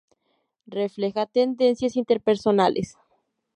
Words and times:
Refleja 0.65 1.27
tendencias 1.27 1.95
interpersonales. 1.95 2.95